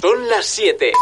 [0.00, 0.92] Son las 7.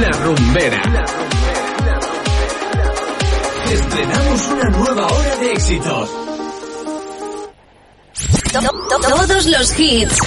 [0.00, 0.82] La rumbera.
[3.70, 6.10] Estrenamos una nueva hora de éxitos.
[8.52, 10.18] Todos los hits.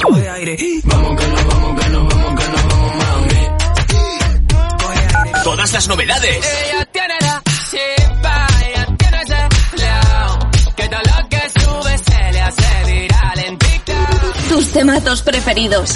[5.44, 6.38] Todas las novedades.
[6.38, 12.42] Ella tiene la chispa, ella tiene ese flow, que todo lo que sube se le
[12.42, 14.48] hace viral en TikTok.
[14.50, 15.96] Tus tematos preferidos.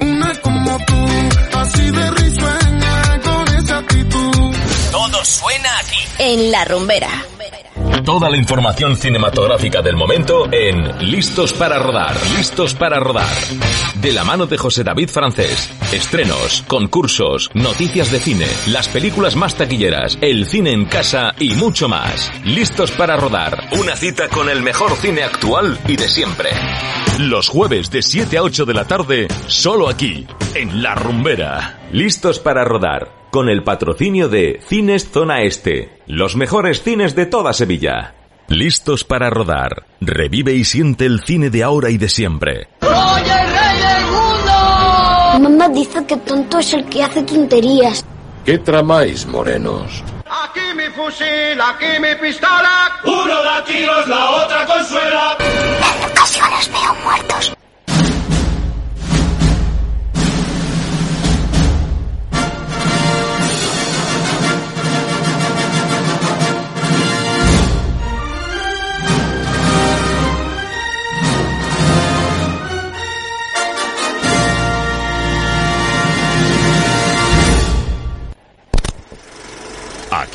[0.00, 1.06] Una como tú,
[1.58, 4.56] así de risueña, con esa actitud.
[4.90, 5.98] Todo suena aquí.
[6.18, 7.24] En La Rumbera.
[8.04, 12.16] Toda la información cinematográfica del momento en Listos para Rodar.
[12.36, 13.28] Listos para Rodar.
[13.94, 15.70] De la mano de José David Francés.
[15.92, 21.88] Estrenos, concursos, noticias de cine, las películas más taquilleras, el cine en casa y mucho
[21.88, 22.30] más.
[22.44, 23.68] Listos para Rodar.
[23.72, 26.50] Una cita con el mejor cine actual y de siempre.
[27.18, 31.80] Los jueves de 7 a 8 de la tarde, solo aquí, en La Rumbera.
[31.90, 33.10] Listos para Rodar.
[33.30, 36.02] Con el patrocinio de Cines Zona Este.
[36.06, 38.14] Los mejores cines de toda Sevilla.
[38.48, 39.84] Listos para rodar.
[40.00, 42.68] Revive y siente el cine de ahora y de siempre.
[45.38, 48.04] Mamá dice que tonto es el que hace tonterías.
[48.44, 50.02] ¿Qué tramáis, morenos?
[50.26, 53.00] Aquí mi fusil, aquí mi pistola.
[53.04, 54.57] Uno da tiros, la otra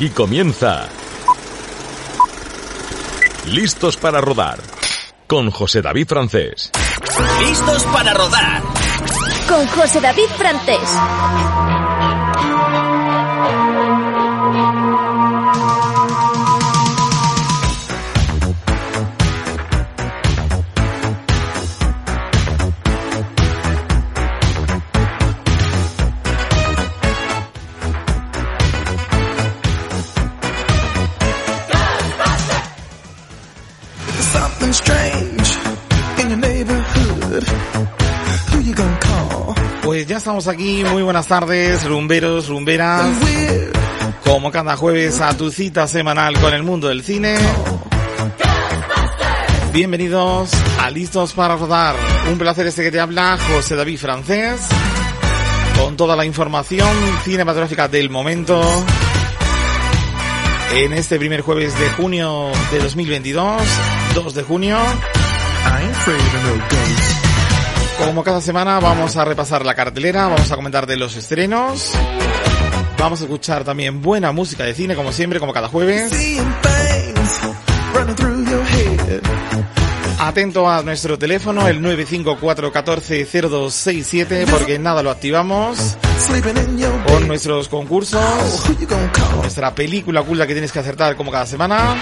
[0.04, 0.86] Aquí comienza.
[3.46, 4.58] Listos para rodar.
[5.26, 6.70] Con José David Francés.
[7.40, 8.62] Listos para rodar.
[9.48, 11.83] Con José David Francés.
[40.24, 43.14] Estamos aquí, muy buenas tardes, rumberos, rumberas.
[44.24, 47.36] Como cada jueves a tu cita semanal con el mundo del cine.
[49.74, 51.94] Bienvenidos a Listos para Rodar.
[52.32, 54.62] Un placer este que te habla José David Francés.
[55.78, 56.88] Con toda la información
[57.22, 58.62] cinematográfica del momento.
[60.72, 63.62] En este primer jueves de junio de 2022,
[64.14, 64.78] 2 de junio.
[67.98, 71.92] Como cada semana vamos a repasar la cartelera, vamos a comentar de los estrenos.
[72.98, 76.10] Vamos a escuchar también buena música de cine, como siempre, como cada jueves.
[80.18, 85.98] Atento a nuestro teléfono, el 954-140267, porque nada lo activamos.
[87.06, 88.22] Con nuestros concursos,
[89.36, 91.94] nuestra película oculta que tienes que acertar como cada semana.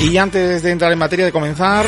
[0.00, 1.86] Y antes de entrar en materia de comenzar,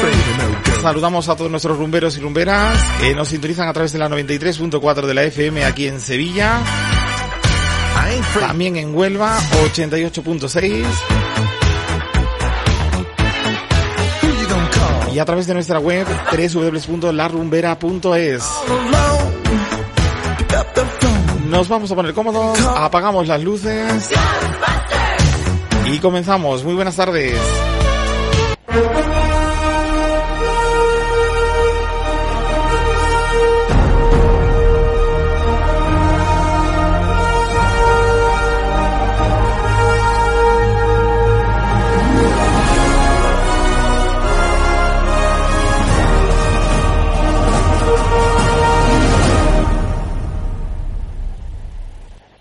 [0.80, 5.06] saludamos a todos nuestros rumberos y rumberas que nos sintonizan a través de la 93.4
[5.06, 6.60] de la FM aquí en Sevilla.
[8.40, 9.38] También en Huelva,
[9.72, 10.84] 88.6.
[14.22, 15.14] Who you gonna call?
[15.14, 18.44] Y a través de nuestra web, www.larumbera.es.
[21.48, 24.10] Nos vamos a poner cómodos, apagamos las luces.
[25.92, 26.64] Y comenzamos.
[26.64, 27.34] Muy buenas tardes.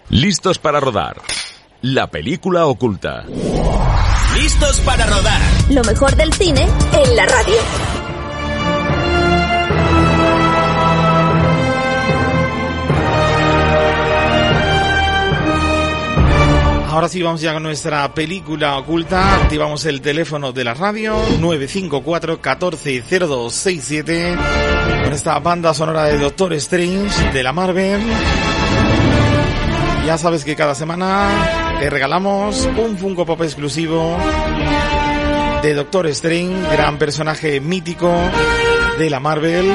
[0.09, 1.17] Listos para rodar.
[1.81, 3.25] La película oculta.
[4.45, 5.41] Listos para rodar.
[5.71, 7.55] Lo mejor del cine en la radio.
[16.91, 19.37] Ahora sí, vamos ya con nuestra película oculta.
[19.37, 24.37] Activamos el teléfono de la radio 954 140267
[25.05, 27.99] con esta banda sonora de Doctor Strange de la Marvel.
[30.05, 34.15] Ya sabes que cada semana te regalamos un Funko Pop exclusivo
[35.63, 38.13] de Doctor Strange, gran personaje mítico
[38.99, 39.65] de la Marvel,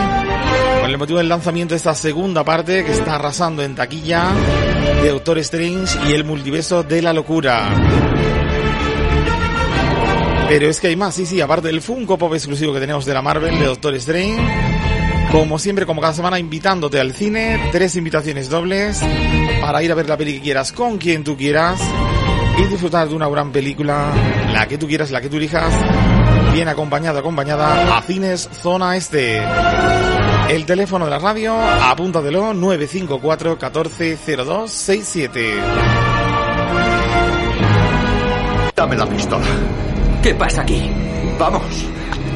[0.83, 4.29] con el motivo del lanzamiento de esta segunda parte que está arrasando en taquilla
[5.03, 7.69] de Doctor Strange y el multiverso de la locura.
[10.49, 13.15] Pero es que hay más, sí, sí, aparte del Funko Pop exclusivo que tenemos de
[13.15, 14.41] la Marvel, de Doctor Strange,
[15.33, 19.03] como siempre, como cada semana, invitándote al cine, tres invitaciones dobles
[19.61, 21.81] para ir a ver la peli que quieras con quien tú quieras
[22.59, 24.13] y disfrutar de una gran película,
[24.53, 25.73] la que tú quieras, la que tú elijas,
[26.53, 29.43] bien acompañada, acompañada a Cines Zona Este.
[30.49, 35.55] El teléfono de la radio, apúntatelo, 954 140267.
[38.75, 39.47] Dame la pistola.
[40.23, 40.91] ¿Qué pasa aquí?
[41.39, 41.63] Vamos,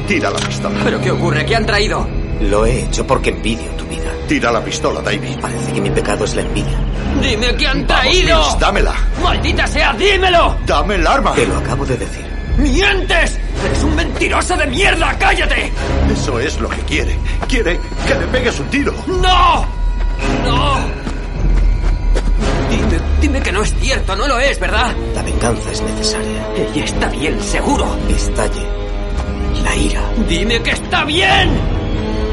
[0.07, 0.79] tira la pistola.
[0.83, 1.45] ¿Pero qué ocurre?
[1.45, 2.07] ¿Qué han traído?
[2.41, 4.04] Lo he hecho porque envidio tu vida.
[4.27, 5.37] Tira la pistola, David.
[5.39, 6.77] Parece que mi pecado es la envidia.
[7.21, 8.39] ¡Dime qué han Vamos, traído!
[8.39, 8.93] Mills, dámela.
[9.21, 10.57] ¡Maldita sea, dímelo!
[10.65, 11.33] Dame el arma.
[11.33, 12.25] Te lo acabo de decir.
[12.57, 13.39] ¡Mientes!
[13.65, 15.15] ¡Eres un mentiroso de mierda!
[15.19, 15.71] ¡Cállate!
[16.11, 17.17] Eso es lo que quiere.
[17.47, 18.93] Quiere que le pegues un tiro.
[19.07, 19.65] ¡No!
[20.43, 20.75] ¡No!
[22.69, 24.93] Dime, dime que no es cierto, no lo es, ¿verdad?
[25.13, 26.47] La venganza es necesaria.
[26.57, 27.95] Ella está bien, seguro.
[28.09, 28.65] Estalle
[29.63, 30.01] la ira.
[30.27, 31.74] ¡Dime que está bien!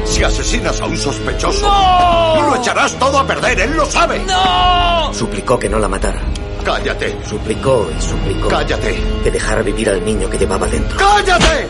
[0.05, 2.49] Si asesinas a un sospechoso, ¡No!
[2.49, 3.59] lo echarás todo a perder.
[3.61, 4.19] Él lo sabe.
[4.19, 5.13] ¡No!
[5.13, 6.21] Suplicó que no la matara.
[6.63, 7.17] Cállate.
[7.27, 8.95] Suplicó y suplicó Cállate.
[9.23, 10.97] que dejara vivir al niño que llevaba dentro.
[10.97, 11.67] ¡Cállate!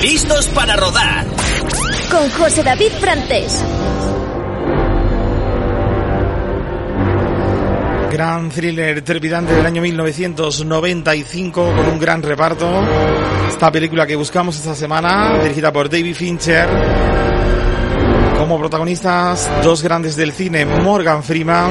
[0.00, 1.26] Listos para rodar.
[2.10, 3.62] Con José David Frantés.
[8.12, 12.66] Gran thriller trepidante del año 1995 con un gran reparto.
[13.48, 16.66] Esta película que buscamos esta semana, dirigida por David Fincher.
[18.46, 21.68] Como protagonistas, dos grandes del cine, Morgan Freeman,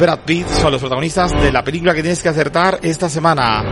[0.00, 3.62] Brad Pitt, son los protagonistas de la película que tienes que acertar esta semana.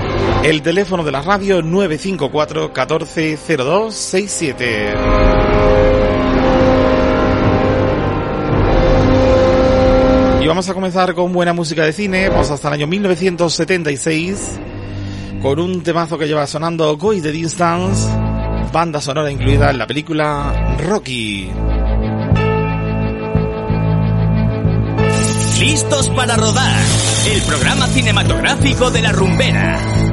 [0.44, 4.94] El teléfono de la radio 954 140267.
[10.40, 12.28] Y vamos a comenzar con buena música de cine.
[12.28, 14.60] Vamos hasta el año 1976
[15.42, 18.08] con un temazo que lleva sonando Go the Distance,
[18.72, 21.50] banda sonora incluida en la película Rocky.
[25.60, 26.74] Listos para rodar.
[27.26, 30.09] El programa cinematográfico de la rumbera.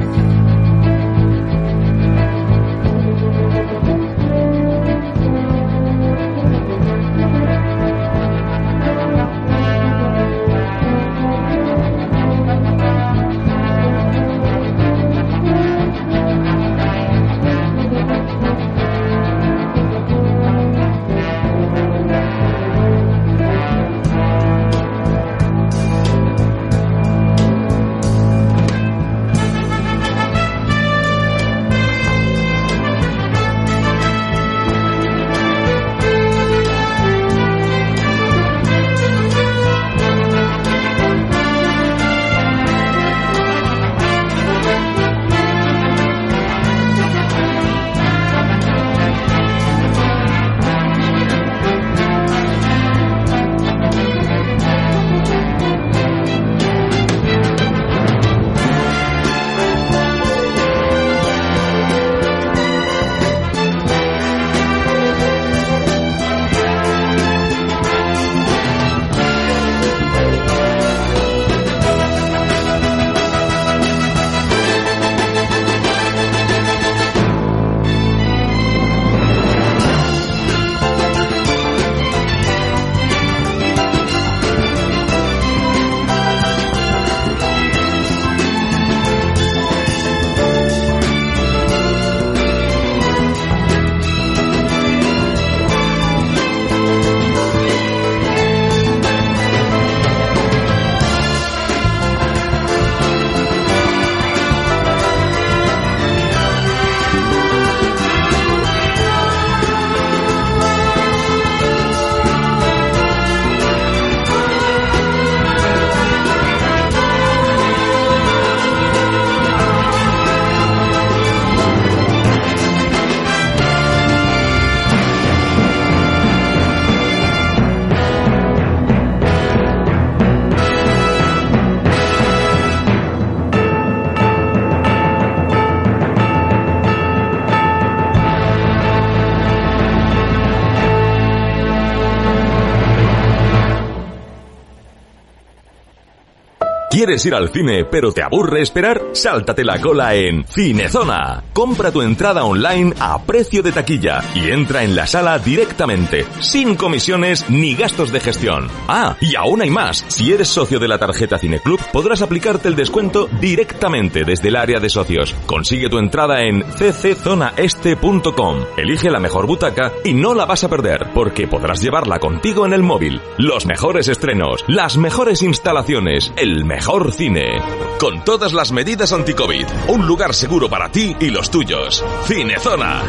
[146.98, 149.00] ¿Quieres ir al cine pero te aburre esperar?
[149.12, 151.44] Sáltate la cola en Cinezona.
[151.52, 156.74] Compra tu entrada online a precio de taquilla y entra en la sala directamente, sin
[156.74, 158.66] comisiones ni gastos de gestión.
[158.88, 160.04] Ah, y aún hay más.
[160.08, 164.80] Si eres socio de la tarjeta Cineclub, podrás aplicarte el descuento directamente desde el área
[164.80, 165.36] de socios.
[165.46, 168.64] Consigue tu entrada en cczonaeste.com.
[168.76, 172.72] Elige la mejor butaca y no la vas a perder, porque podrás llevarla contigo en
[172.72, 173.20] el móvil.
[173.36, 177.60] Los mejores estrenos, las mejores instalaciones, el mejor cine.
[178.00, 179.66] Con todas las medidas anti-COVID.
[179.88, 182.02] Un lugar seguro para ti y los tuyos.
[182.24, 183.02] Cinezona.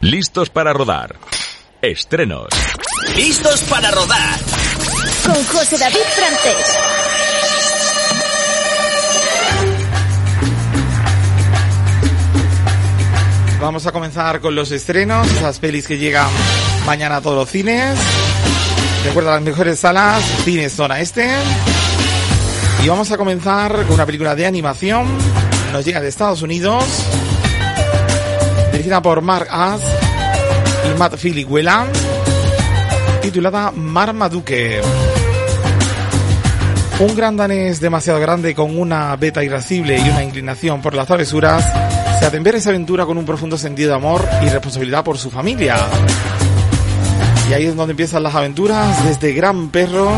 [0.00, 1.16] Listos para rodar.
[1.80, 2.48] Estrenos.
[3.14, 4.40] Listos para rodar.
[5.24, 7.29] Con José David Frantés.
[13.60, 16.26] Vamos a comenzar con los estrenos, esas pelis que llegan
[16.86, 17.98] mañana a todos los cines.
[19.04, 21.28] Recuerda las mejores salas, Cines Zona Este.
[22.82, 25.06] Y vamos a comenzar con una película de animación.
[25.72, 26.84] Nos llega de Estados Unidos.
[28.72, 29.82] Dirigida por Mark As
[30.86, 31.86] y Matt Filiguela.
[33.20, 34.80] Titulada Marmaduke.
[36.98, 41.89] Un gran danés demasiado grande con una beta irascible y una inclinación por las travesuras
[42.20, 45.76] se ver esa aventura con un profundo sentido de amor y responsabilidad por su familia.
[47.48, 50.12] Y ahí es donde empiezan las aventuras desde Gran Perro,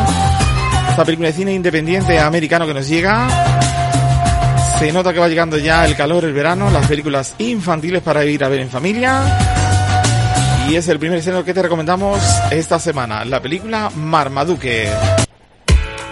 [0.91, 3.29] esta película de cine independiente americano que nos llega.
[4.79, 8.45] Se nota que va llegando ya el calor, el verano, las películas infantiles para ir
[8.45, 9.23] a ver en familia.
[10.69, 14.91] Y es el primer escenario que te recomendamos esta semana, la película Marmaduke.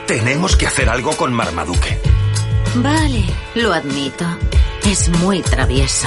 [0.07, 1.99] Tenemos que hacer algo con Marmaduke.
[2.77, 3.25] Vale,
[3.57, 4.25] lo admito.
[4.85, 6.07] Es muy travieso.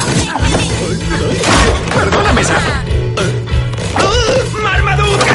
[1.94, 2.62] Perdóname, Sam.
[4.62, 5.32] ¡Marmaduke!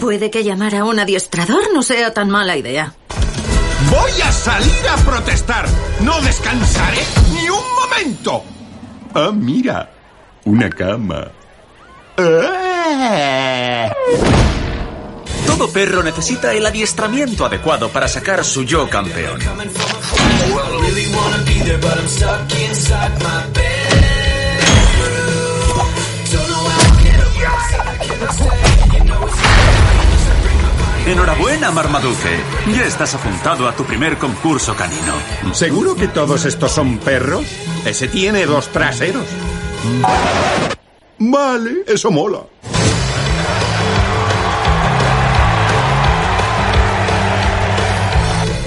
[0.00, 2.94] Puede que llamar a un adiestrador no sea tan mala idea.
[3.90, 5.66] Voy a salir a protestar.
[6.00, 7.02] No descansaré
[7.32, 8.44] ni un momento.
[9.14, 9.90] Ah, mira.
[10.44, 11.28] Una cama.
[12.16, 12.65] Eh.
[15.46, 19.40] Todo perro necesita el adiestramiento adecuado para sacar su yo campeón.
[31.06, 32.40] Enhorabuena, Marmaduke.
[32.74, 35.14] Ya estás apuntado a tu primer concurso canino.
[35.54, 37.46] ¿Seguro que todos estos son perros?
[37.84, 39.24] Ese tiene dos traseros.
[41.18, 42.40] Vale, eso mola.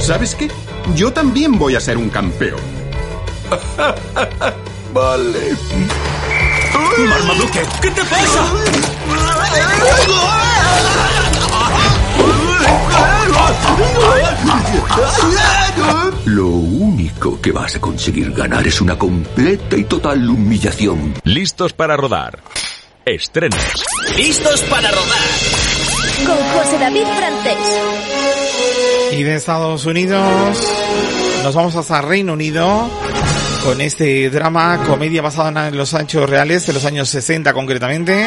[0.09, 0.49] ¿Sabes qué?
[0.95, 2.59] Yo también voy a ser un campeón.
[4.91, 5.55] vale.
[6.97, 8.43] Marmaduke, ¿qué te pasa?
[16.25, 21.13] Lo único que vas a conseguir ganar es una completa y total humillación.
[21.23, 22.39] Listos para rodar.
[23.05, 23.85] Estrenos.
[24.17, 25.78] Listos para rodar.
[26.25, 27.57] Con José David Frantés.
[29.11, 30.57] Y de Estados Unidos
[31.43, 32.89] nos vamos hasta Reino Unido
[33.63, 38.25] con este drama, comedia basada en los hechos reales de los años 60 concretamente.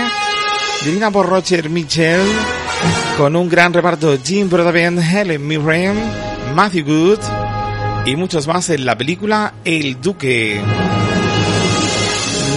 [0.83, 2.21] Dirigida por Roger Mitchell
[3.17, 5.97] con un gran reparto Jim Broadbent, Helen Mirren,
[6.55, 7.19] Matthew Good
[8.07, 10.61] y muchos más en la película El Duque.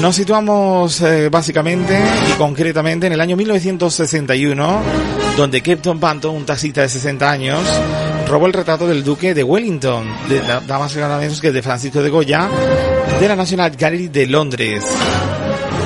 [0.02, 2.00] Nos situamos eh, básicamente
[2.30, 4.82] y concretamente en el año 1961,
[5.38, 7.60] donde Captain Panto, un taxista de 60 años,
[8.28, 12.02] robó el retrato del Duque de Wellington, de más y nada menos que de Francisco
[12.02, 12.50] de Goya,
[13.20, 14.86] de la National Gallery de Londres.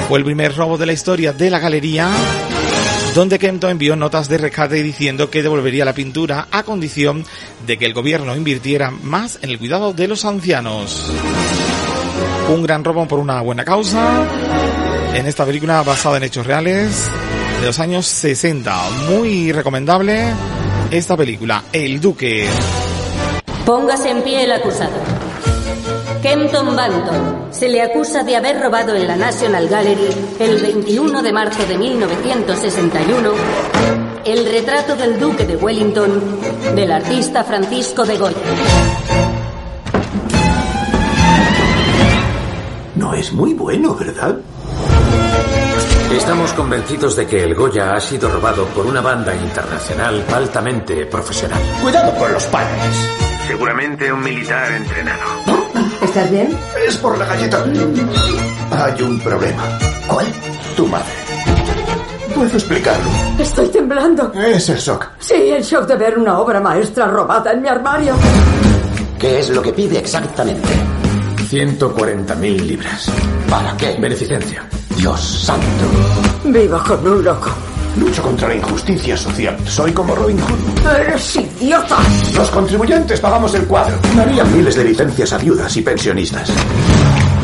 [0.07, 2.11] Fue el primer robo de la historia de la galería
[3.15, 7.25] donde Kempton envió notas de rescate diciendo que devolvería la pintura a condición
[7.65, 11.11] de que el gobierno invirtiera más en el cuidado de los ancianos.
[12.49, 14.25] Un gran robo por una buena causa
[15.13, 17.09] en esta película basada en hechos reales
[17.59, 18.73] de los años 60.
[19.09, 20.33] Muy recomendable
[20.91, 22.47] esta película, El Duque.
[23.65, 24.97] Póngase en pie el acusado.
[26.21, 31.31] Kenton Banton se le acusa de haber robado en la National Gallery el 21 de
[31.31, 33.31] marzo de 1961
[34.25, 36.39] el retrato del duque de Wellington
[36.75, 38.35] del artista Francisco de Goya.
[42.95, 44.39] No es muy bueno, ¿verdad?
[46.11, 51.61] Estamos convencidos de que el Goya ha sido robado por una banda internacional altamente profesional.
[51.81, 53.09] Cuidado con los padres.
[53.47, 55.21] Seguramente un militar entrenado.
[56.01, 56.57] ¿Estás bien?
[56.87, 57.63] Es por la galleta.
[58.71, 59.63] Hay un problema.
[60.07, 60.25] ¿Cuál?
[60.75, 61.13] Tu madre.
[62.33, 63.09] Puedo explicarlo.
[63.37, 64.33] Estoy temblando.
[64.33, 65.09] Es el shock.
[65.19, 68.15] Sí, el shock de ver una obra maestra robada en mi armario.
[69.19, 70.69] ¿Qué es lo que pide exactamente?
[71.49, 73.11] 140.000 libras.
[73.49, 73.95] ¿Para qué?
[73.99, 74.63] Beneficencia.
[74.99, 75.65] Dios santo.
[76.43, 77.49] Vivo con un loco.
[77.95, 79.57] Lucho contra la injusticia social.
[79.65, 80.93] Soy como Robin Hood.
[80.93, 81.95] ¡Eres idiota!
[82.35, 83.95] Los contribuyentes pagamos el cuadro.
[84.13, 86.51] Daría miles de licencias a viudas y pensionistas.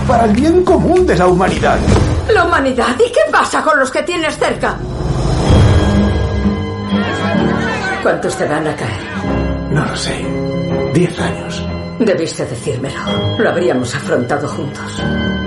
[0.05, 1.79] Para el bien común de la humanidad.
[2.33, 2.93] ¿La humanidad?
[2.99, 4.77] ¿Y qué pasa con los que tienes cerca?
[8.03, 9.71] ¿Cuántos te van a caer?
[9.71, 10.25] No lo sé.
[10.93, 11.65] Diez años.
[11.99, 12.99] Debiste decírmelo.
[13.37, 15.01] Lo habríamos afrontado juntos.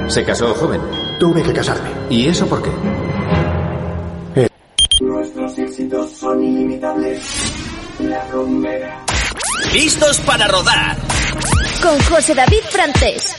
[0.09, 0.81] ¿Se casó joven?
[1.21, 1.91] Tuve que casarme.
[2.09, 2.71] ¿Y eso por qué?
[5.01, 7.23] Nuestros éxitos son ilimitables.
[8.01, 9.05] La rumbera.
[9.73, 10.97] Listos para rodar.
[11.83, 13.37] Con José David Frantés.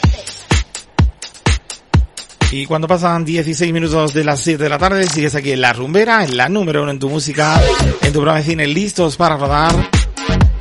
[2.52, 5.72] Y cuando pasan 16 minutos de las 7 de la tarde, sigues aquí en La
[5.72, 7.62] Rumbera, en la número uno en tu música,
[8.02, 9.72] en tu programa de cine Listos para Rodar,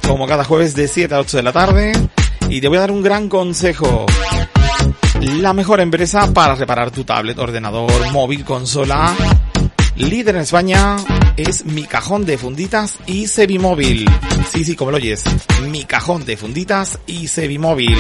[0.07, 1.93] como cada jueves de 7 a 8 de la tarde.
[2.49, 4.07] Y te voy a dar un gran consejo.
[5.21, 9.15] La mejor empresa para reparar tu tablet, ordenador, móvil, consola,
[9.97, 10.97] líder en España,
[11.37, 14.09] es Mi Cajón de Funditas y Sevimóvil.
[14.53, 15.25] Sí, sí, como lo oyes.
[15.71, 17.99] Mi Cajón de Funditas y Sevimóvil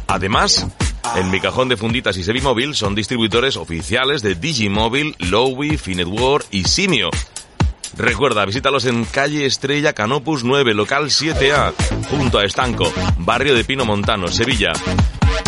[0.07, 0.67] Además,
[1.15, 6.65] en mi cajón de funditas y Sevimóvil son distribuidores oficiales de Digimóvil, Lowy, Finetwork y
[6.65, 7.11] Simio.
[7.97, 11.71] Recuerda, visítalos en calle Estrella Canopus 9, local 7A,
[12.09, 14.73] junto a Estanco, barrio de Pino Montano, Sevilla.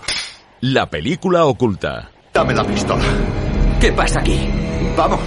[0.62, 2.12] La película oculta.
[2.34, 3.04] Dame la pistola.
[3.80, 4.40] ¿Qué pasa aquí?
[4.96, 5.20] Vamos.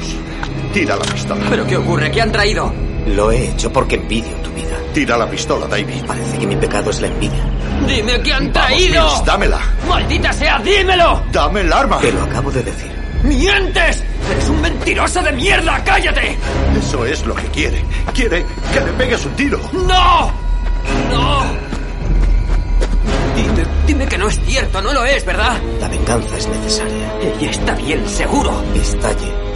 [0.73, 1.45] Tira la pistola.
[1.49, 2.11] ¿Pero qué ocurre?
[2.11, 2.73] ¿Qué han traído?
[3.07, 4.77] Lo he hecho porque envidio tu vida.
[4.93, 6.05] Tira la pistola, David.
[6.07, 7.45] Parece que mi pecado es la envidia.
[7.87, 9.05] ¡Dime qué han Vamos, traído!
[9.05, 9.61] Mills, dámela.
[9.89, 11.23] ¡Maldita sea, dímelo!
[11.33, 11.99] Dame el arma.
[11.99, 12.91] Te lo acabo de decir.
[13.23, 14.03] ¡Mientes!
[14.31, 15.83] ¡Eres un mentiroso de mierda!
[15.85, 16.37] ¡Cállate!
[16.79, 17.85] Eso es lo que quiere.
[18.15, 19.61] Quiere que le pegues un tiro.
[19.73, 20.33] ¡No!
[21.11, 21.43] ¡No!
[23.37, 25.57] Dime, dime que no No es cierto, no lo es, ¿verdad?
[25.81, 27.15] La venganza es necesaria.
[27.21, 28.63] Ella está bien, seguro.
[28.75, 29.54] Estalle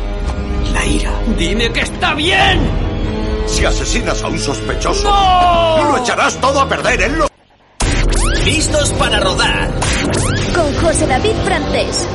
[0.79, 1.13] la ira.
[1.37, 2.61] ¡Dime que está bien!
[3.47, 5.93] Si asesinas a un sospechoso, ¡No!
[5.93, 7.03] lo echarás todo a perder.
[7.03, 7.29] Él lo...
[8.45, 9.71] Listos para rodar.
[10.55, 12.09] Con José David Francés.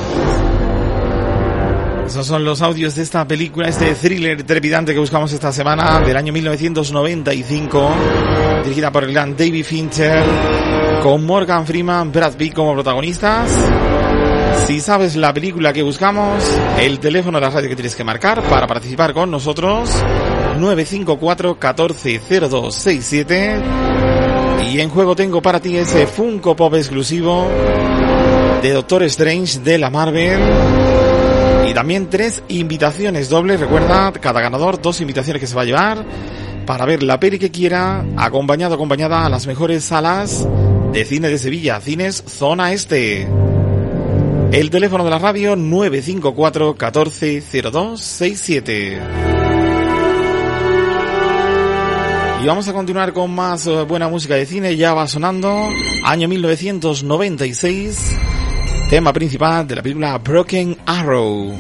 [2.06, 6.16] Esos son los audios de esta película, este thriller trepidante que buscamos esta semana del
[6.16, 7.92] año 1995,
[8.64, 10.24] dirigida por el gran David Fincher,
[11.02, 13.58] con Morgan Freeman, Brad Pitt como protagonistas.
[14.68, 16.44] Si sabes la película que buscamos,
[16.80, 19.92] el teléfono de la radio que tienes que marcar para participar con nosotros,
[20.60, 23.62] 954 140267
[24.72, 27.48] y en juego tengo para ti ese Funko Pop exclusivo
[28.62, 30.40] de Doctor Strange de la Marvel.
[31.70, 33.60] Y también tres invitaciones dobles.
[33.60, 36.06] Recuerda, cada ganador dos invitaciones que se va a llevar
[36.66, 40.48] para ver la peli que quiera, acompañado, acompañada a las mejores salas
[40.92, 43.28] de cine de Sevilla, Cines Zona Este.
[44.54, 49.00] El teléfono de la radio 954 140267.
[52.44, 54.76] Y vamos a continuar con más eh, buena música de cine.
[54.76, 55.70] Ya va sonando.
[56.06, 58.16] Año 1996.
[58.92, 61.52] Tema principal de la película Broken Arrow.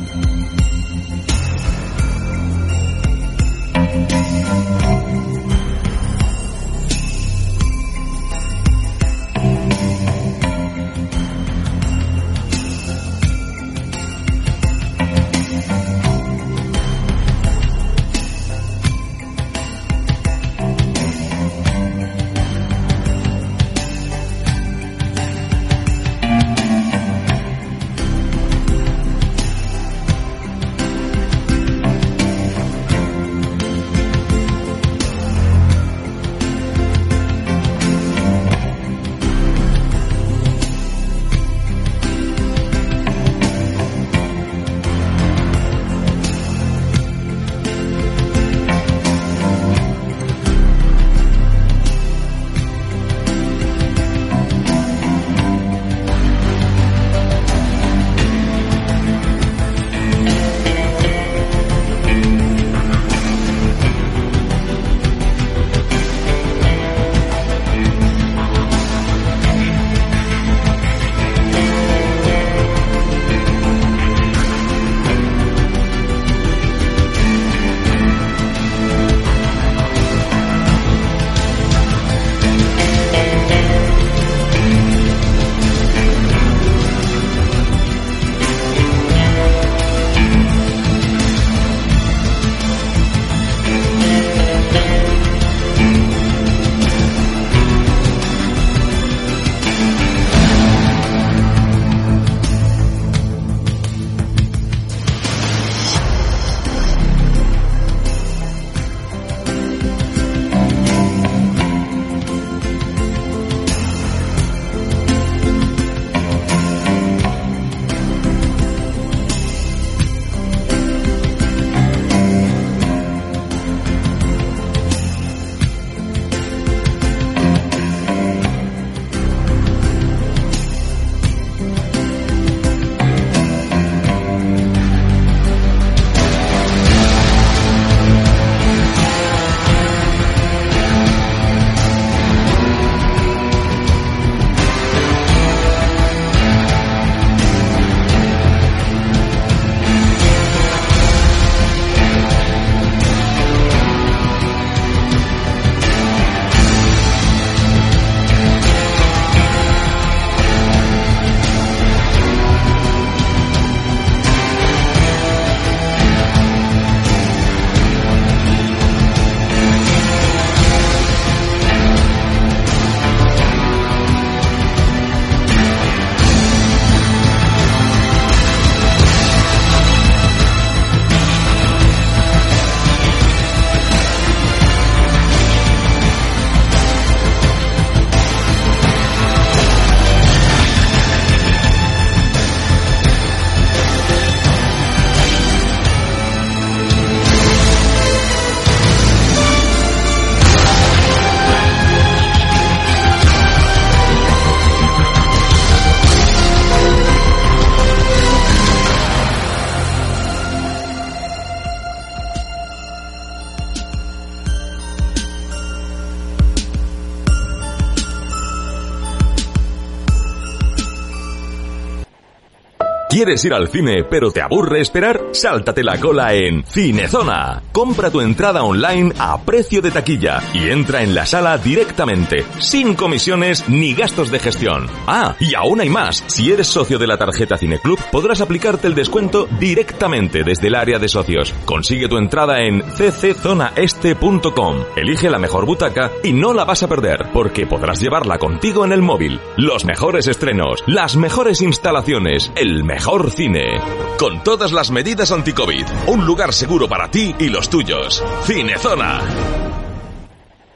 [223.24, 225.30] ¿Quieres ir al cine pero te aburre esperar?
[225.32, 227.64] Sáltate la cola en Cinezona.
[227.72, 232.96] Compra tu entrada online a precio de taquilla y entra en la sala directamente, sin
[232.96, 234.88] comisiones ni gastos de gestión.
[235.08, 236.22] Ah, y aún hay más.
[236.28, 241.00] Si eres socio de la tarjeta Cineclub, podrás aplicarte el descuento directamente desde el área
[241.00, 241.56] de socios.
[241.64, 244.84] Consigue tu entrada en cczonaeste.com.
[244.98, 248.92] Elige la mejor butaca y no la vas a perder, porque podrás llevarla contigo en
[248.92, 249.40] el móvil.
[249.56, 253.80] Los mejores estrenos, las mejores instalaciones, el mejor cine.
[254.17, 255.86] Con todas las medidas anti-COVID.
[256.08, 258.23] Un lugar seguro para ti y los tuyos.
[258.43, 259.21] Cinezona.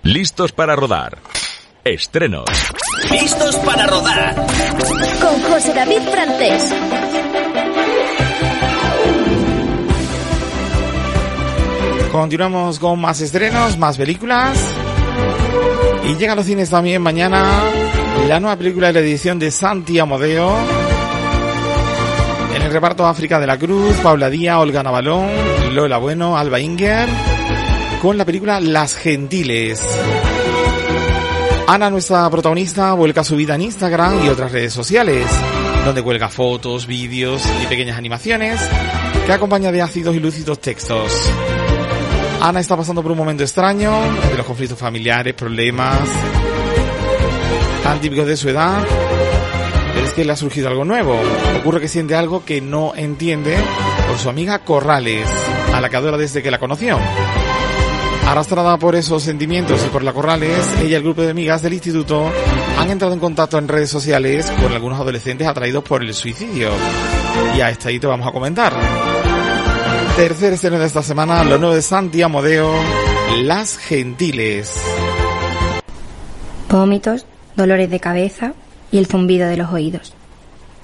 [0.04, 1.18] Listos para rodar.
[1.84, 2.46] Estrenos.
[3.10, 4.36] Listos para rodar.
[4.36, 6.74] Con José David Frantés.
[12.12, 14.58] Continuamos con más estrenos, más películas.
[16.06, 17.64] Y llega a los cines también mañana
[18.28, 20.87] la nueva película de la edición de Santi Amodeo.
[22.68, 25.30] El reparto África de la Cruz, Paula Díaz, Olga Navalón,
[25.74, 27.08] Lola Bueno, Alba Inger.
[28.02, 29.82] Con la película Las Gentiles.
[31.66, 35.26] Ana, nuestra protagonista, vuelca su vida en Instagram y otras redes sociales,
[35.86, 38.60] donde cuelga fotos, vídeos y pequeñas animaciones
[39.26, 41.10] que acompaña de ácidos y lúcidos textos.
[42.42, 43.94] Ana está pasando por un momento extraño,
[44.30, 46.02] de los conflictos familiares, problemas
[47.82, 48.84] tan típicos de su edad,
[50.04, 51.20] es que le ha surgido algo nuevo.
[51.60, 53.58] Ocurre que siente algo que no entiende
[54.08, 55.28] por su amiga Corrales,
[55.74, 56.98] a la que adora desde que la conoció.
[58.26, 61.74] Arrastrada por esos sentimientos y por la Corrales, ella y el grupo de amigas del
[61.74, 62.30] instituto
[62.78, 66.70] han entrado en contacto en redes sociales con algunos adolescentes atraídos por el suicidio.
[67.56, 68.74] Y a este te vamos a comentar.
[70.16, 72.74] Tercer estreno de esta semana, lo nuevo de Santi Amodeo,
[73.44, 74.74] Las Gentiles.
[76.70, 78.54] Vómitos, dolores de cabeza
[78.92, 80.14] y el zumbido de los oídos.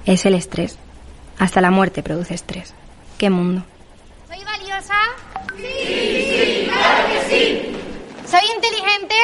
[0.05, 0.77] Es el estrés.
[1.39, 2.73] Hasta la muerte produce estrés.
[3.17, 3.63] ¿Qué mundo?
[4.27, 4.95] ¿Soy valiosa?
[5.55, 7.61] Sí, sí, claro que sí.
[8.29, 9.15] ¿Soy inteligente?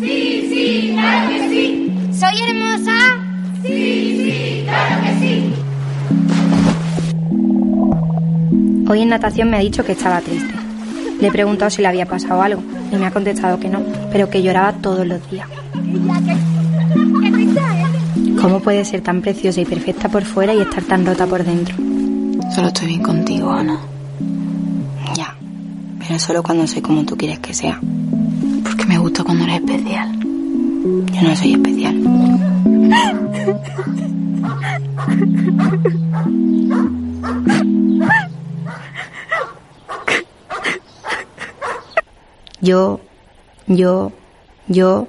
[0.00, 1.92] Sí, sí, claro que sí.
[2.18, 3.18] ¿Soy hermosa?
[3.62, 5.54] Sí, sí, claro que sí.
[8.88, 10.54] Hoy en natación me ha dicho que estaba triste.
[11.20, 12.62] Le he preguntado si le había pasado algo
[12.92, 15.48] y me ha contestado que no, pero que lloraba todos los días.
[18.40, 21.76] ¿Cómo puede ser tan preciosa y perfecta por fuera y estar tan rota por dentro?
[22.54, 23.80] Solo estoy bien contigo, Ana.
[25.14, 25.34] Ya.
[25.98, 27.80] Pero solo cuando soy como tú quieres que sea.
[28.62, 30.18] Porque me gusta cuando eres especial.
[30.20, 32.02] Yo no soy especial.
[42.60, 43.00] Yo,
[43.66, 44.12] yo,
[44.68, 45.08] yo.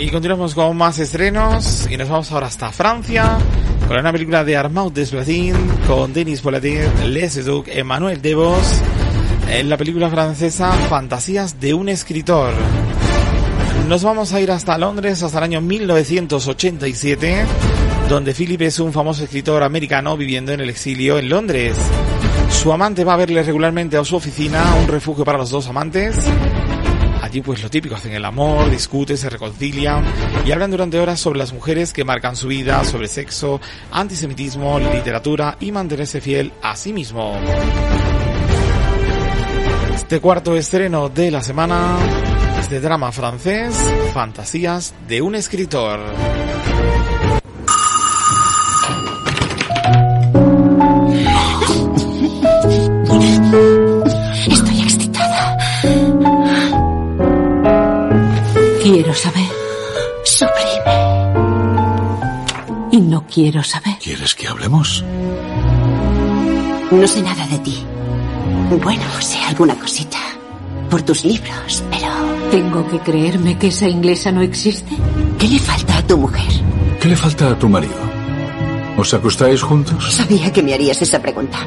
[0.00, 3.36] Y continuamos con más estrenos y nos vamos ahora hasta Francia
[3.86, 8.80] con una película de Armand Desplatine con Denis Poitier, Les Duc, Emmanuel Devos
[9.50, 12.54] en la película francesa Fantasías de un escritor.
[13.88, 17.44] Nos vamos a ir hasta Londres hasta el año 1987
[18.08, 21.76] donde Philip es un famoso escritor americano viviendo en el exilio en Londres.
[22.50, 26.16] Su amante va a verle regularmente a su oficina, un refugio para los dos amantes.
[27.30, 30.04] Allí pues lo típico, hacen el amor, discuten, se reconcilian
[30.44, 33.60] y hablan durante horas sobre las mujeres que marcan su vida, sobre sexo,
[33.92, 37.38] antisemitismo, literatura y mantenerse fiel a sí mismo.
[39.94, 41.98] Este cuarto estreno de la semana
[42.58, 43.76] es de drama francés,
[44.12, 46.00] Fantasías de un escritor.
[58.90, 59.46] Quiero saber.
[60.24, 60.90] Suprime.
[62.90, 63.94] Y no quiero saber.
[64.02, 65.04] ¿Quieres que hablemos?
[66.90, 67.84] No sé nada de ti.
[68.82, 70.18] Bueno, sé alguna cosita.
[70.90, 72.08] Por tus libros, pero...
[72.50, 74.96] ¿Tengo que creerme que esa inglesa no existe?
[75.38, 76.50] ¿Qué le falta a tu mujer?
[77.00, 77.94] ¿Qué le falta a tu marido?
[78.96, 80.12] ¿Os acostáis juntos?
[80.12, 81.58] Sabía que me harías esa pregunta,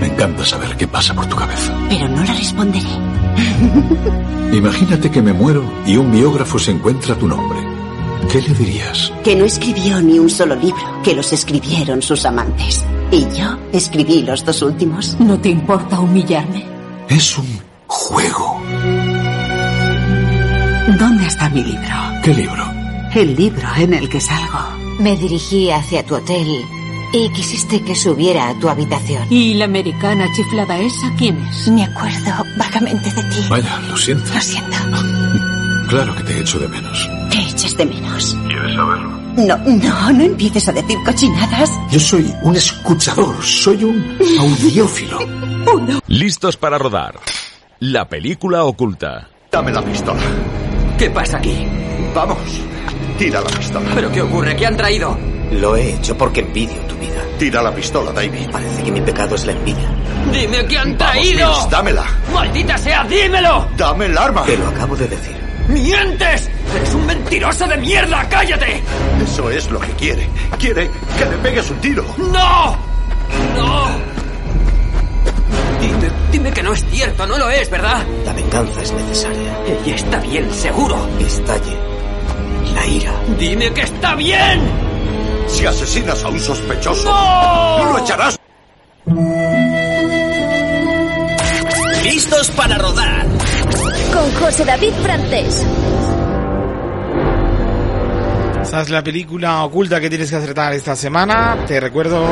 [0.00, 1.72] Me encanta saber qué pasa por tu cabeza.
[1.88, 2.88] pero no la responderé.
[4.52, 7.58] Imagínate que me muero y un biógrafo se encuentra tu nombre.
[8.30, 9.12] ¿Qué le dirías?
[9.22, 12.84] Que no escribió ni un solo libro, que los escribieron sus amantes.
[13.10, 15.16] Y yo escribí los dos últimos.
[15.20, 16.64] ¿No te importa humillarme?
[17.08, 17.46] Es un
[17.86, 18.60] juego.
[20.98, 21.96] ¿Dónde está mi libro?
[22.22, 22.64] ¿Qué libro?
[23.14, 24.58] El libro en el que salgo.
[24.98, 26.64] Me dirigí hacia tu hotel
[27.16, 29.24] y quisiste que subiera a tu habitación.
[29.30, 31.68] ¿Y la americana chiflada esa quién es?
[31.68, 33.46] Me acuerdo vagamente de ti.
[33.48, 34.32] Vaya, lo siento.
[34.34, 34.76] Lo siento.
[35.88, 37.08] Claro que te echo de menos.
[37.30, 38.36] ¿Qué echas de menos?
[38.48, 39.10] ¿Quieres saberlo?
[39.36, 41.70] No, no, no empieces a decir cochinadas.
[41.90, 45.18] Yo soy un escuchador, soy un audiófilo.
[46.08, 47.20] Listos para rodar.
[47.80, 49.28] La película oculta.
[49.52, 50.22] Dame la pistola.
[50.98, 51.66] ¿Qué pasa aquí?
[52.14, 52.38] Vamos.
[53.18, 53.90] Tira la pistola.
[53.94, 54.56] ¿Pero qué ocurre?
[54.56, 55.33] ¿Qué han traído?
[55.52, 57.22] Lo he hecho porque envidio tu vida.
[57.38, 58.50] Tira la pistola, David.
[58.50, 59.88] Parece que mi pecado es la envidia.
[60.32, 61.48] ¡Dime qué han Vamos, traído!
[61.50, 62.04] Mills, dámela.
[62.32, 63.68] ¡Maldita sea, dímelo!
[63.76, 64.42] Dame el arma.
[64.44, 65.36] Te lo acabo de decir.
[65.68, 66.50] ¡Mientes!
[66.76, 68.28] ¡Eres un mentiroso de mierda!
[68.28, 68.82] ¡Cállate!
[69.22, 70.28] Eso es lo que quiere.
[70.58, 72.04] Quiere que le pegues un tiro.
[72.18, 72.76] ¡No!
[73.56, 73.88] ¡No!
[75.80, 78.02] Dime, dime que no es cierto, no lo es, ¿verdad?
[78.24, 79.58] La venganza es necesaria.
[79.66, 80.96] Ella está bien, seguro.
[81.20, 81.76] Estalle
[82.74, 83.12] la ira.
[83.38, 84.60] ¡Dime que está bien!
[85.46, 87.92] Si asesinas a un sospechoso, ¡No!
[87.92, 88.38] lo echarás.
[92.02, 93.26] Listos para rodar.
[94.12, 95.64] Con José David Frantés.
[98.64, 101.64] ¿Sabes la película oculta que tienes que acertar esta semana?
[101.66, 102.24] Te recuerdo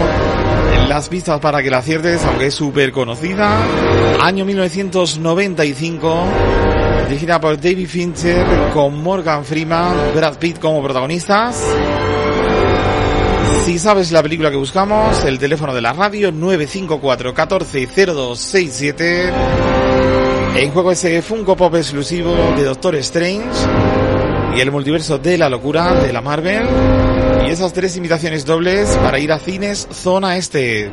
[0.88, 3.56] las pistas para que la aciertes, aunque es súper conocida.
[4.20, 6.24] Año 1995,
[7.08, 11.62] dirigida por David Fincher, con Morgan Freeman, Brad Pitt como protagonistas.
[13.64, 19.32] Si sabes la película que buscamos, el teléfono de la radio 954 140267.
[20.56, 23.46] En juego ese Funko Pop exclusivo de Doctor Strange
[24.56, 26.66] y el multiverso de la locura de la Marvel.
[27.46, 30.90] Y esas tres invitaciones dobles para ir a cines zona este.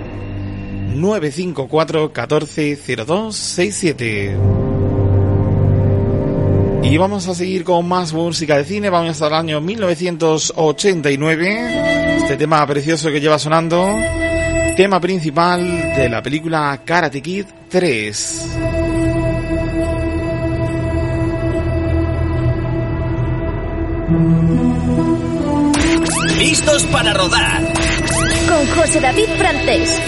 [0.93, 4.68] 954 140267.
[6.81, 8.89] Y vamos a seguir con más música de cine.
[8.89, 12.17] Vamos hasta el año 1989.
[12.17, 13.95] Este tema precioso que lleva sonando.
[14.75, 18.45] Tema principal de la película Karate Kid 3.
[26.37, 27.61] Listos para rodar.
[28.47, 30.01] Con José David Frantés.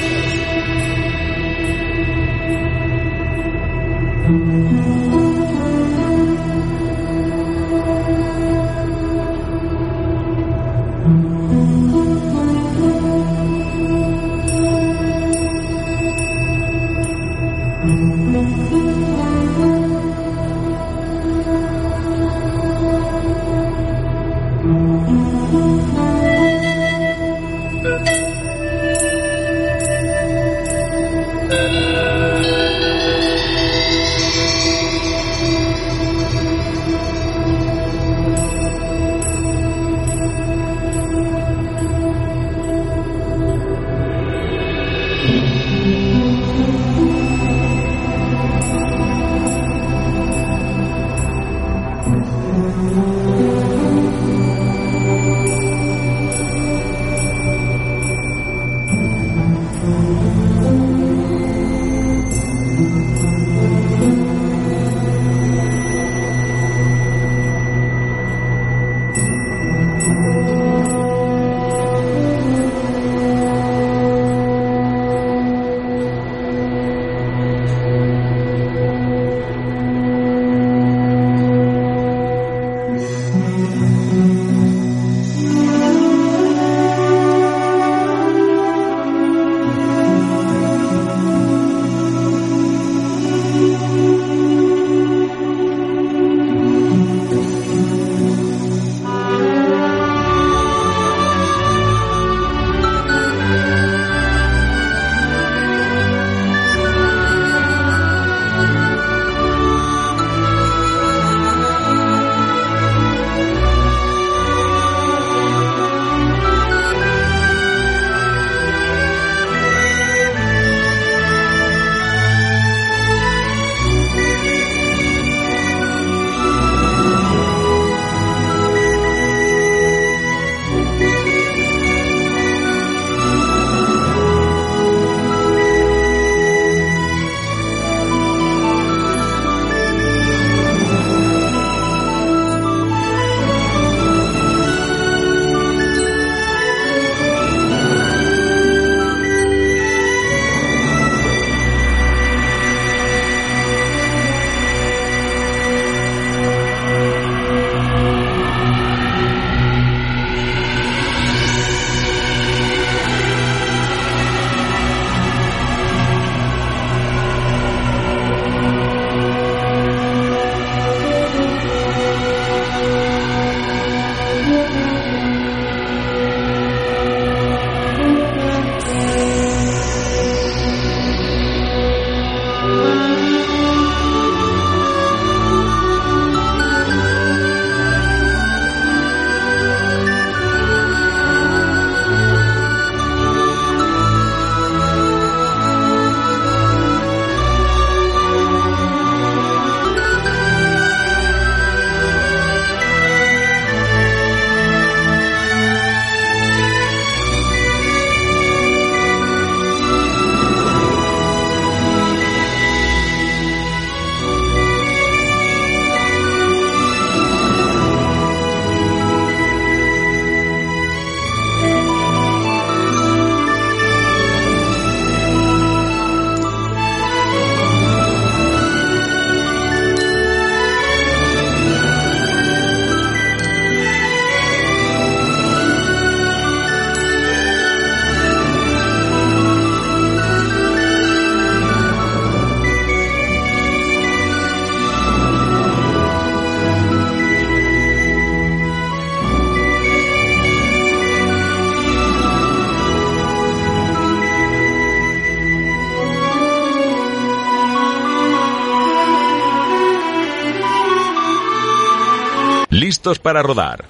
[263.01, 263.85] Listos para rodar.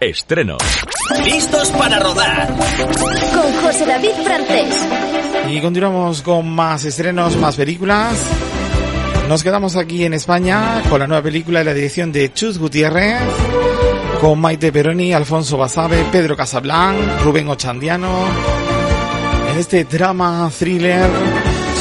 [0.00, 0.60] Estrenos.
[1.22, 2.48] Listos para rodar.
[2.48, 4.74] Con José David Frantés.
[5.48, 8.18] Y continuamos con más estrenos, más películas.
[9.28, 13.20] Nos quedamos aquí en España con la nueva película de la dirección de Chus Gutiérrez,
[14.20, 18.24] con Maite Peroni, Alfonso Basabe, Pedro Casablanc, Rubén Ochandiano,
[19.52, 21.08] en este drama thriller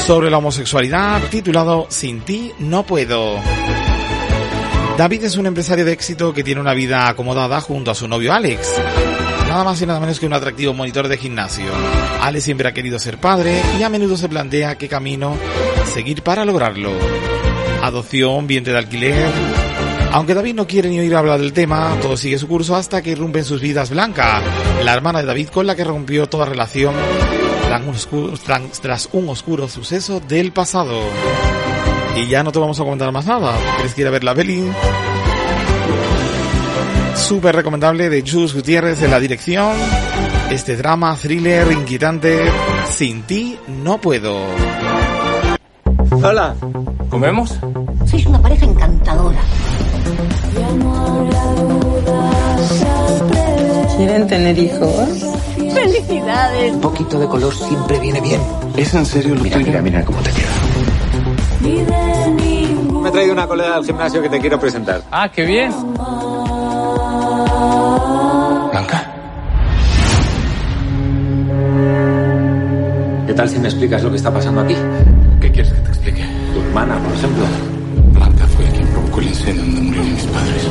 [0.05, 3.39] sobre la homosexualidad titulado Sin ti no puedo.
[4.99, 8.33] David es un empresario de éxito que tiene una vida acomodada junto a su novio
[8.33, 8.69] Alex.
[9.47, 11.71] Nada más y nada menos que un atractivo monitor de gimnasio.
[12.21, 15.37] Alex siempre ha querido ser padre y a menudo se plantea qué camino
[15.85, 16.91] seguir para lograrlo.
[17.81, 19.31] Adopción, vientre de alquiler.
[20.11, 23.11] Aunque David no quiere ni oír hablar del tema, todo sigue su curso hasta que
[23.11, 24.41] irrumpe en sus vidas Blanca,
[24.83, 26.93] la hermana de David con la que rompió toda relación
[28.81, 30.99] tras un oscuro suceso del pasado.
[32.15, 33.53] Y ya no te vamos a comentar más nada.
[33.75, 34.63] ¿Quieres que ir a ver la peli?
[37.15, 39.73] Súper recomendable de Jules Gutiérrez en la dirección.
[40.49, 42.39] Este drama, thriller, inquietante.
[42.89, 44.37] Sin ti no puedo.
[46.23, 46.55] Hola,
[47.09, 47.57] ¿comemos?
[48.09, 49.39] Sois una pareja encantadora.
[53.97, 55.25] ¿Quieren tener hijos?
[55.73, 56.73] ¡Felicidades!
[56.73, 58.41] Un poquito de color siempre viene bien.
[58.75, 59.67] ¿Es en serio lo Mira, tuyo?
[59.67, 60.47] mira, mira cómo te queda.
[61.61, 65.01] Me he traído una colega al gimnasio que te quiero presentar.
[65.11, 65.71] Ah, qué bien.
[68.71, 69.13] Blanca.
[73.27, 74.75] ¿Qué tal si me explicas lo que está pasando aquí?
[75.41, 76.23] ¿Qué quieres que te explique?
[76.53, 77.45] Tu hermana, por ejemplo.
[78.13, 80.67] Blanca fue quien provocó el incendio donde murieron mis padres.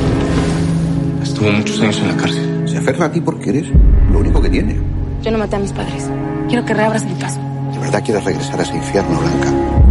[1.21, 2.63] Estuvo muchos años en la cárcel.
[2.65, 3.67] Se aferra a ti porque eres
[4.11, 4.79] lo único que tiene.
[5.21, 6.09] Yo no maté a mis padres.
[6.47, 7.39] Quiero que reabras el caso.
[7.73, 9.88] ¿De verdad quieres regresar a ese infierno, Blanca?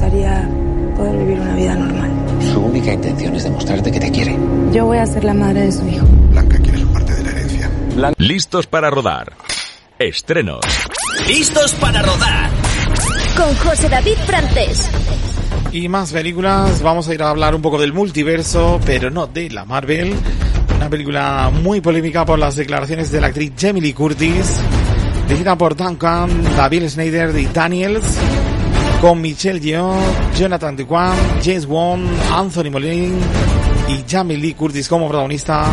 [0.00, 0.48] Gustaría
[0.96, 2.10] poder vivir una vida normal.
[2.54, 4.34] Su única intención es demostrarte que te quiere.
[4.72, 6.06] Yo voy a ser la madre de su hijo.
[6.30, 7.70] Blanca quiere su parte de la herencia.
[8.16, 9.34] Listos para rodar.
[9.98, 10.64] Estrenos.
[11.28, 12.50] Listos para rodar.
[13.36, 14.88] Con José David Frantés.
[15.70, 19.50] Y más películas, vamos a ir a hablar un poco del multiverso, pero no de
[19.50, 20.14] la Marvel.
[20.76, 24.60] Una película muy polémica por las declaraciones de la actriz Jamie Lee Curtis,
[25.28, 28.18] dirigida por Duncan, David Snyder y Daniels,
[29.00, 29.96] con Michelle Yeoh,
[30.36, 33.18] Jonathan Duquan, James Wong, Anthony Molin
[33.88, 35.64] y Jamie Lee Curtis como protagonista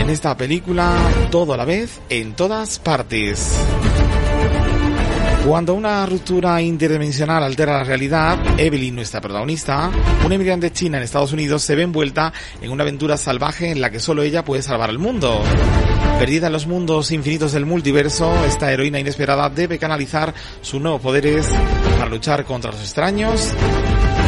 [0.00, 0.92] en esta película,
[1.30, 3.56] todo a la vez, en todas partes.
[5.46, 9.90] Cuando una ruptura interdimensional altera la realidad, Evelyn, nuestra protagonista,
[10.24, 13.90] una inmigrante china en Estados Unidos, se ve envuelta en una aventura salvaje en la
[13.90, 15.42] que solo ella puede salvar al mundo.
[16.18, 21.48] Perdida en los mundos infinitos del multiverso, esta heroína inesperada debe canalizar sus nuevos poderes
[22.08, 23.52] para luchar contra los extraños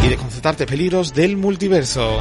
[0.04, 2.18] y desconcertarte peligros del multiverso.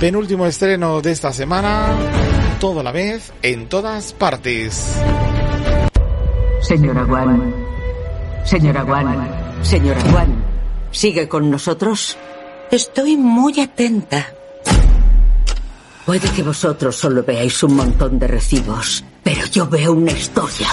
[0.00, 1.88] Penúltimo estreno de esta semana,
[2.58, 4.98] todo a la vez, en todas partes.
[6.62, 7.54] Señora Wan.
[8.44, 9.58] Señora Wan.
[9.60, 10.42] Señora Wan.
[10.90, 12.16] ¿Sigue con nosotros?
[12.70, 14.26] Estoy muy atenta.
[16.06, 20.68] Puede que vosotros solo veáis un montón de recibos, pero yo veo una historia.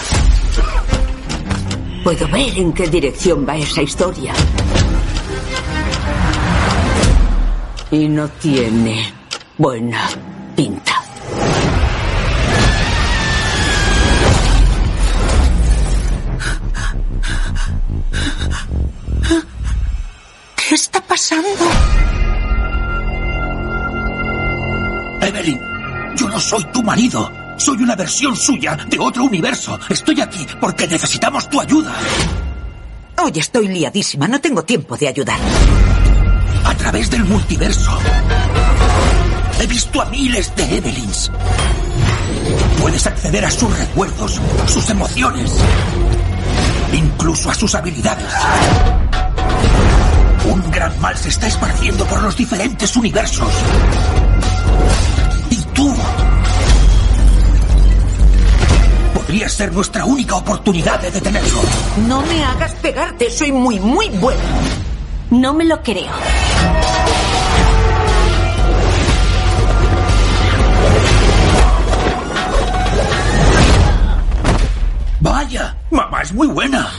[2.05, 4.31] Puedo ver en qué dirección va esa historia.
[7.89, 9.11] Y no tiene
[9.57, 10.07] buena
[10.55, 11.01] pinta.
[20.55, 21.65] ¿Qué está pasando?
[25.21, 25.59] Evelyn,
[26.15, 27.44] yo no soy tu marido.
[27.57, 29.79] Soy una versión suya de otro universo.
[29.89, 31.93] Estoy aquí porque necesitamos tu ayuda.
[33.17, 35.39] Hoy estoy liadísima, no tengo tiempo de ayudar.
[36.65, 37.97] A través del multiverso.
[39.59, 41.31] He visto a miles de Evelyns.
[42.81, 45.51] Puedes acceder a sus recuerdos, sus emociones,
[46.93, 48.31] incluso a sus habilidades.
[50.45, 53.49] Un gran mal se está esparciendo por los diferentes universos.
[59.36, 61.59] Podrías ser nuestra única oportunidad de detenerlo.
[62.07, 64.41] No me hagas pegarte, soy muy, muy buena.
[65.29, 66.09] No me lo creo.
[75.19, 76.89] Vaya, mamá es muy buena.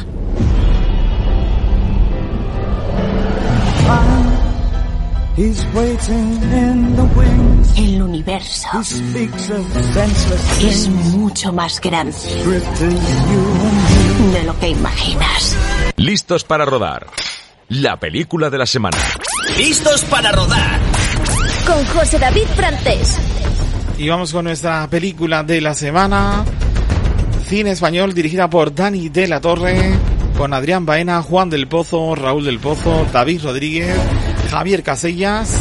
[7.76, 8.68] El universo
[10.62, 12.16] es mucho más grande
[14.32, 15.54] de lo que imaginas.
[15.96, 17.08] Listos para rodar.
[17.68, 18.96] La película de la semana.
[19.58, 20.80] Listos para rodar.
[21.66, 23.18] con José David Frantés.
[23.98, 26.46] Y vamos con nuestra película de la semana.
[27.46, 29.98] Cine español dirigida por Dani de la Torre,
[30.38, 33.96] con Adrián Baena, Juan del Pozo, Raúl del Pozo, David Rodríguez,
[34.56, 35.54] Javier Casellas,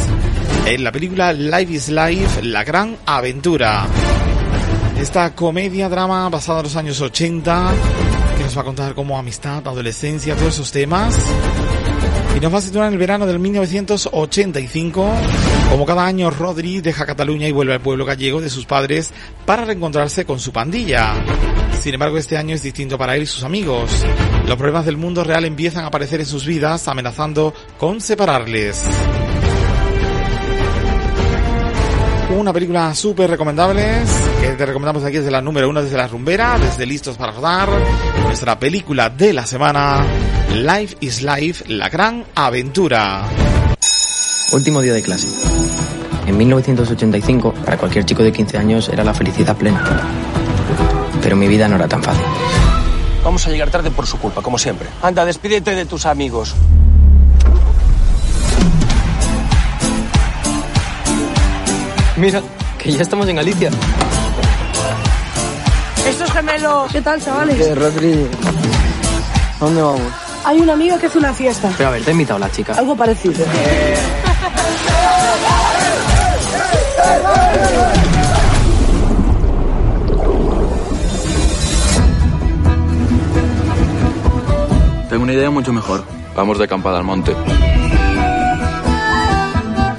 [0.64, 3.86] en la película Life is Life, La Gran Aventura.
[4.98, 7.74] Esta comedia drama basada en los años 80,
[8.38, 11.14] que nos va a contar como amistad, adolescencia, todos esos temas.
[12.36, 15.10] Y nos va a situar en el verano del 1985.
[15.70, 19.10] Como cada año, Rodri deja Cataluña y vuelve al pueblo gallego de sus padres
[19.46, 21.14] para reencontrarse con su pandilla.
[21.80, 24.04] Sin embargo, este año es distinto para él y sus amigos.
[24.46, 28.84] Los problemas del mundo real empiezan a aparecer en sus vidas, amenazando con separarles.
[32.36, 34.02] Una película súper recomendable
[34.42, 37.70] que te recomendamos aquí desde la número uno, desde la rumbera, desde Listos para Rodar.
[38.24, 40.04] Nuestra película de la semana,
[40.54, 43.24] Life is Life, la gran aventura.
[44.52, 45.26] Último día de clase.
[46.26, 49.82] En 1985, para cualquier chico de 15 años era la felicidad plena.
[51.22, 52.24] Pero mi vida no era tan fácil.
[53.24, 54.88] Vamos a llegar tarde por su culpa, como siempre.
[55.00, 56.54] Anda, despídete de tus amigos.
[62.16, 62.42] Mira,
[62.78, 63.70] que ya estamos en Galicia.
[66.08, 66.90] Estos gemelos.
[66.90, 67.56] ¿Qué tal, chavales?
[67.56, 68.26] ¿Qué, Rodri?
[69.60, 70.00] ¿A dónde vamos?
[70.44, 71.70] Hay una amiga que hace una fiesta.
[71.76, 72.72] Pero a ver, te ha invitado la chica.
[72.74, 73.44] Algo parecido.
[85.10, 86.04] Tengo una idea mucho mejor.
[86.34, 87.34] Vamos de acampada al monte.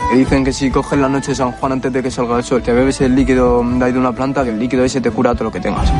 [0.09, 2.43] Me dicen que si coges la noche de San Juan antes de que salga el
[2.43, 5.11] sol, te bebes el líquido de ahí de una planta, que el líquido ese te
[5.11, 5.91] cura todo lo que tengas.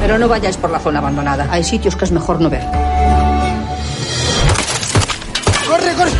[0.00, 1.46] Pero no vayáis por la zona abandonada.
[1.50, 2.64] Hay sitios que es mejor no ver.
[5.68, 6.10] ¡Corre, corre!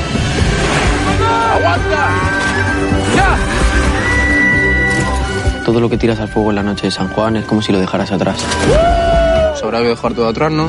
[1.55, 2.09] ¡Aguanta!
[3.17, 3.39] ¡Ya!
[5.65, 7.73] Todo lo que tiras al fuego en la noche de San Juan es como si
[7.73, 8.45] lo dejaras atrás.
[9.59, 10.69] Sabrá que dejar todo atrás, ¿no?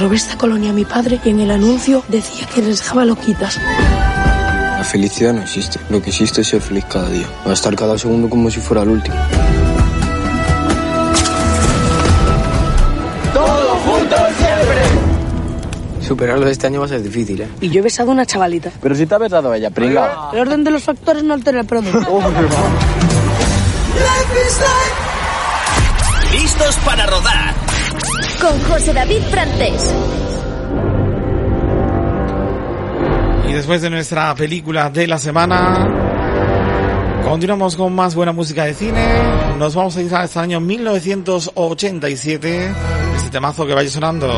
[0.00, 3.58] Robé esta colonia a mi padre y en el anuncio decía que les dejaba loquitas.
[3.58, 5.78] La felicidad no existe.
[5.90, 7.26] Lo que existe es ser feliz cada día.
[7.46, 9.14] Va a estar cada segundo como si fuera el último.
[13.34, 14.80] ¡Todos juntos siempre!
[16.00, 17.48] Superarlo este año va a ser difícil, ¿eh?
[17.60, 18.72] Y yo he besado a una chavalita.
[18.80, 20.30] Pero si te ha besado ella, pringa.
[20.32, 21.98] El orden de los factores no altera el producto.
[26.32, 27.69] Listos para rodar.
[28.40, 29.94] Con José David Frantés.
[33.48, 35.86] Y después de nuestra película de la semana,
[37.24, 39.06] continuamos con más buena música de cine.
[39.58, 42.72] Nos vamos a ir hasta el año 1987.
[43.16, 44.28] Este temazo que vaya sonando.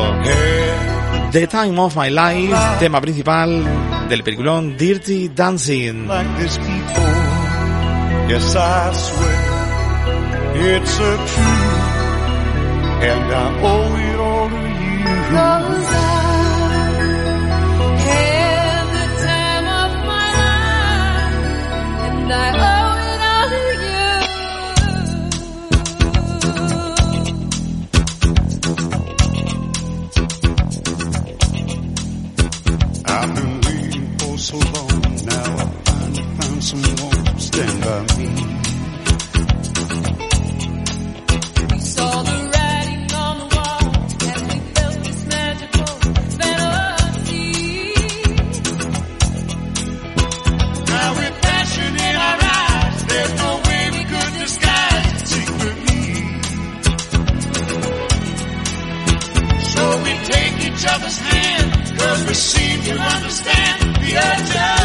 [1.31, 3.63] The Time of My Life, tema principal
[4.09, 6.07] del peliculón Dirty Dancing.
[8.27, 8.57] Yes,
[13.05, 15.03] and I owe it all to you.
[15.33, 16.07] Cause I
[18.07, 21.37] had the time of my life,
[22.07, 24.03] and I owe it all to you
[33.05, 35.57] I've been waiting for so long now.
[35.57, 38.42] I finally found someone to stand by me.
[60.83, 64.82] Each other's hand, cause we seem to understand the urgency.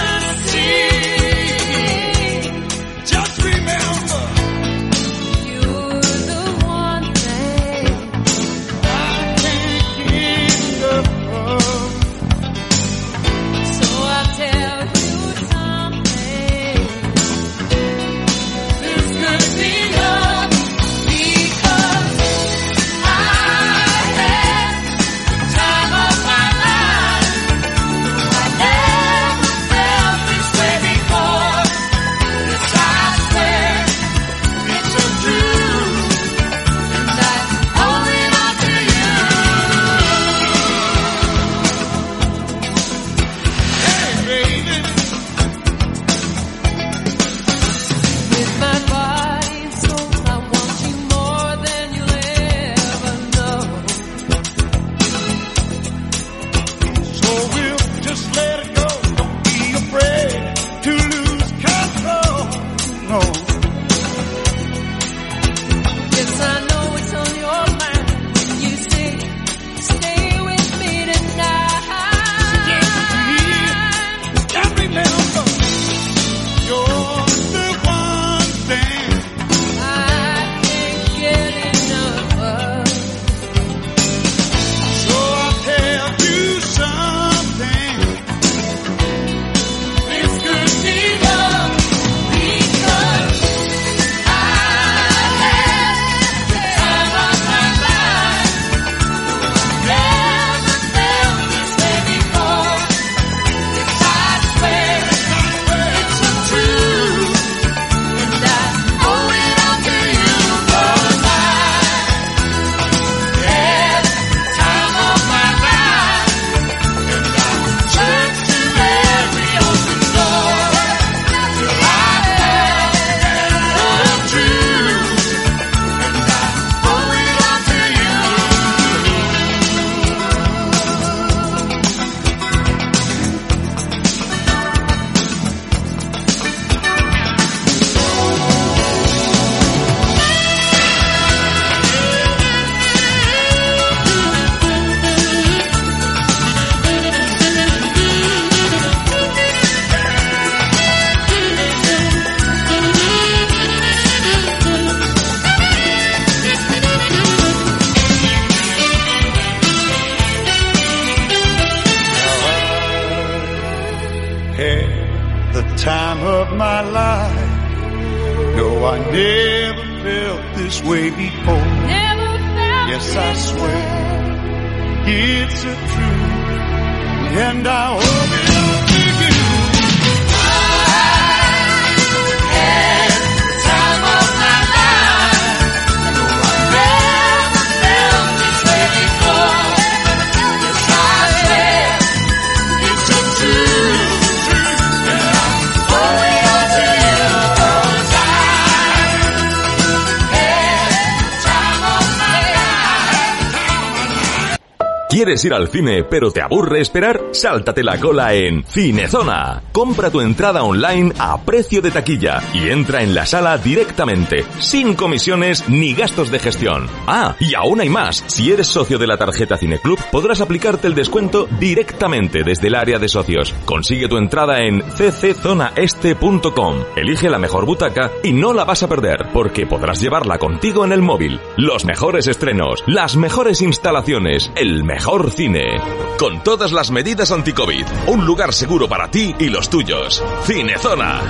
[205.09, 207.19] ¿Quieres ir al cine pero te aburre esperar?
[207.31, 209.63] Sáltate la cola en Cinezona.
[209.73, 214.93] Compra tu entrada online a precio de taquilla y entra en la sala directamente, sin
[214.93, 216.87] comisiones ni gastos de gestión.
[217.07, 218.23] Ah, y aún hay más.
[218.27, 222.99] Si eres socio de la tarjeta Cineclub, podrás aplicarte el descuento directamente desde el área
[222.99, 223.55] de socios.
[223.65, 226.77] Consigue tu entrada en cczonaeste.com.
[226.97, 230.93] Elige la mejor butaca y no la vas a perder, porque podrás llevarla contigo en
[230.93, 231.41] el móvil.
[231.57, 234.98] Los mejores estrenos, las mejores instalaciones, el mejor
[235.31, 235.81] cine.
[236.19, 237.85] Con todas las medidas anti-COVID.
[238.09, 240.23] Un lugar seguro para ti y los tuyos.
[240.45, 241.21] Cinezona.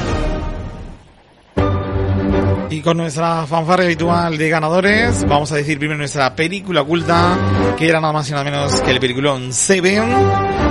[2.70, 7.88] Y con nuestra fanfarria habitual de ganadores, vamos a decir primero nuestra película oculta, que
[7.88, 10.67] era nada más y nada menos que el peliculón Seven.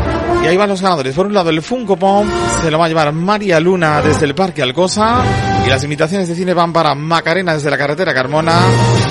[0.48, 1.14] Y ahí van los ganadores.
[1.14, 2.26] Por un lado, el Funko Pop
[2.62, 5.22] se lo va a llevar María Luna desde el Parque Alcosa.
[5.66, 8.54] Y las invitaciones de cine van para Macarena desde la carretera Carmona,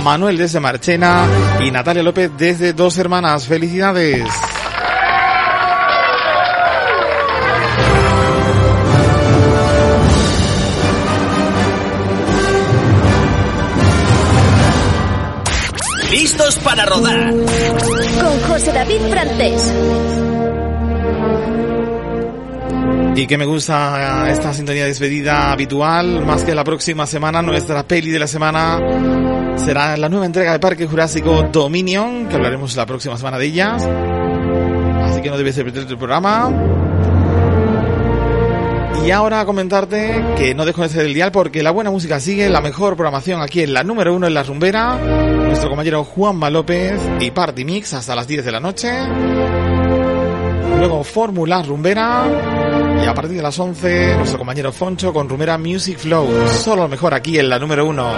[0.02, 1.26] Manuel desde Marchena
[1.60, 3.46] y Natalia López desde Dos Hermanas.
[3.46, 4.26] ¡Felicidades!
[16.10, 17.30] ¿Listos para rodar?
[17.30, 20.25] Con José David Frantés.
[23.16, 27.82] Y que me gusta esta sintonía de despedida habitual, más que la próxima semana, nuestra
[27.82, 28.78] peli de la semana
[29.56, 33.76] será la nueva entrega de Parque Jurásico Dominion, que hablaremos la próxima semana de ella.
[33.76, 36.52] Así que no debes de perderte el programa.
[39.02, 42.50] Y ahora comentarte que no dejo de ser el dial porque la buena música sigue,
[42.50, 44.98] la mejor programación aquí en la número uno en la rumbera.
[44.98, 48.92] Nuestro compañero Juanma López y Party Mix hasta las 10 de la noche.
[50.78, 52.55] Luego Fórmula Rumbera.
[53.02, 56.28] Y a partir de las 11, nuestro compañero Foncho con Rumbera Music Flow.
[56.48, 58.12] Solo lo mejor aquí en la número uno.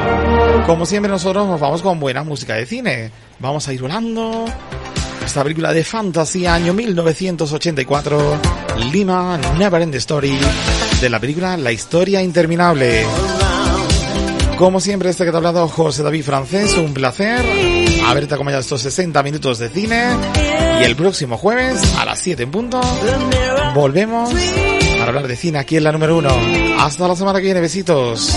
[0.67, 3.11] Como siempre nosotros nos vamos con buena música de cine.
[3.39, 4.47] Vamos a ir volando.
[5.25, 8.41] Esta película de fantasía año 1984.
[8.93, 10.39] Lima Never End Story.
[11.01, 13.05] De la película La Historia Interminable.
[14.57, 17.45] Como siempre, este que te ha hablado José David Francés, un placer
[18.05, 20.17] haberte acompañado estos 60 minutos de cine.
[20.81, 22.81] Y el próximo jueves, a las 7 en punto,
[23.75, 24.31] volvemos
[24.99, 26.29] para hablar de cine aquí en la número 1.
[26.79, 28.37] Hasta la semana que viene, besitos.